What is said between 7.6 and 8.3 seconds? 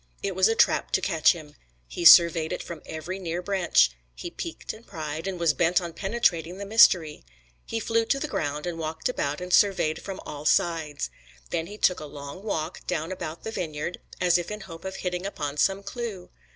He flew to the